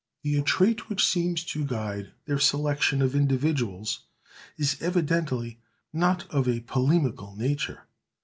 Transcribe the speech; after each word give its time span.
The 0.23 0.41
attrait 0.41 0.79
which 0.89 1.05
seems 1.05 1.43
to 1.43 1.63
guide 1.63 2.11
their 2.25 2.39
selection 2.39 3.03
of 3.03 3.13
individuals 3.13 3.99
is 4.57 4.81
evidently 4.81 5.59
not 5.93 6.25
of 6.31 6.47
a 6.49 6.61
polemical 6.61 7.35
nature. 7.35 7.83